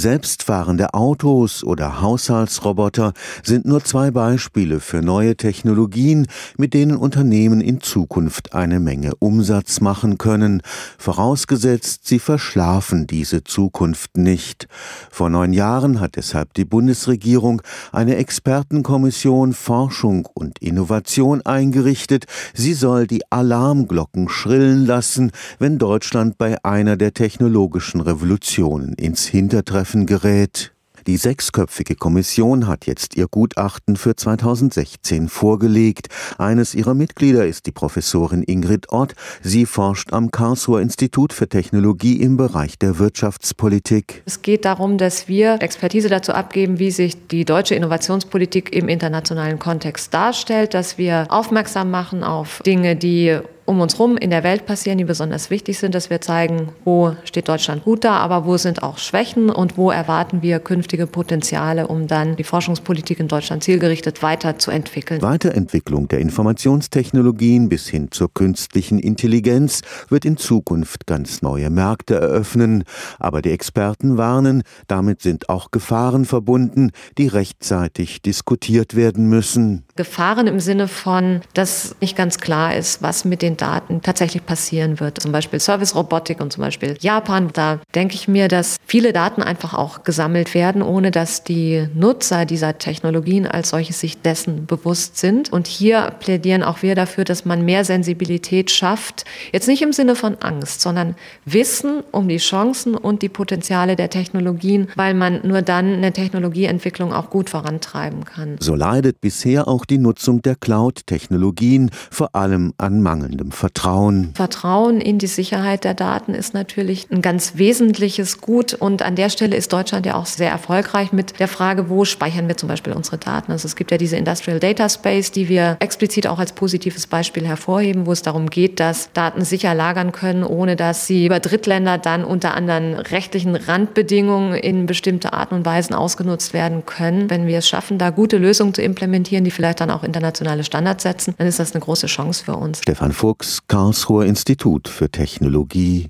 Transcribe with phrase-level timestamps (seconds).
[0.00, 3.12] Selbstfahrende Autos oder Haushaltsroboter
[3.42, 6.26] sind nur zwei Beispiele für neue Technologien,
[6.56, 10.62] mit denen Unternehmen in Zukunft eine Menge Umsatz machen können,
[10.96, 14.68] vorausgesetzt sie verschlafen diese Zukunft nicht.
[15.10, 17.60] Vor neun Jahren hat deshalb die Bundesregierung
[17.92, 22.24] eine Expertenkommission Forschung und Innovation eingerichtet.
[22.54, 29.89] Sie soll die Alarmglocken schrillen lassen, wenn Deutschland bei einer der technologischen Revolutionen ins Hintertreffen
[30.06, 30.72] gerät.
[31.06, 36.08] Die sechsköpfige Kommission hat jetzt ihr Gutachten für 2016 vorgelegt.
[36.38, 39.14] Eines ihrer Mitglieder ist die Professorin Ingrid Ott.
[39.42, 44.22] Sie forscht am Karlsruher Institut für Technologie im Bereich der Wirtschaftspolitik.
[44.26, 49.58] Es geht darum, dass wir Expertise dazu abgeben, wie sich die deutsche Innovationspolitik im internationalen
[49.58, 54.66] Kontext darstellt, dass wir aufmerksam machen auf Dinge, die um uns herum in der Welt
[54.66, 58.56] passieren, die besonders wichtig sind, dass wir zeigen, wo steht Deutschland gut da, aber wo
[58.56, 63.62] sind auch Schwächen und wo erwarten wir künftige Potenziale, um dann die Forschungspolitik in Deutschland
[63.62, 65.22] zielgerichtet weiterzuentwickeln.
[65.22, 72.82] Weiterentwicklung der Informationstechnologien bis hin zur künstlichen Intelligenz wird in Zukunft ganz neue Märkte eröffnen.
[73.20, 79.84] Aber die Experten warnen, damit sind auch Gefahren verbunden, die rechtzeitig diskutiert werden müssen.
[80.00, 84.98] Gefahren im Sinne von, dass nicht ganz klar ist, was mit den Daten tatsächlich passieren
[84.98, 85.20] wird.
[85.20, 87.50] Zum Beispiel Service-Robotik und zum Beispiel Japan.
[87.52, 92.46] Da denke ich mir, dass viele Daten einfach auch gesammelt werden, ohne dass die Nutzer
[92.46, 95.52] dieser Technologien als solches sich dessen bewusst sind.
[95.52, 99.26] Und hier plädieren auch wir dafür, dass man mehr Sensibilität schafft.
[99.52, 104.08] Jetzt nicht im Sinne von Angst, sondern Wissen um die Chancen und die Potenziale der
[104.08, 108.56] Technologien, weil man nur dann eine Technologieentwicklung auch gut vorantreiben kann.
[108.60, 114.32] So leidet bisher auch die Nutzung der Cloud-Technologien, vor allem an mangelndem Vertrauen.
[114.34, 118.74] Vertrauen in die Sicherheit der Daten ist natürlich ein ganz wesentliches Gut.
[118.74, 122.48] Und an der Stelle ist Deutschland ja auch sehr erfolgreich mit der Frage, wo speichern
[122.48, 123.52] wir zum Beispiel unsere Daten.
[123.52, 127.46] Also es gibt ja diese Industrial Data Space, die wir explizit auch als positives Beispiel
[127.46, 131.98] hervorheben, wo es darum geht, dass Daten sicher lagern können, ohne dass sie über Drittländer
[131.98, 137.28] dann unter anderen rechtlichen Randbedingungen in bestimmte Arten und Weisen ausgenutzt werden können.
[137.28, 141.02] Wenn wir es schaffen, da gute Lösungen zu implementieren, die vielleicht dann auch internationale Standards
[141.02, 142.80] setzen, dann ist das eine große Chance für uns.
[142.82, 146.08] Stefan Fuchs, Karlsruher Institut für Technologie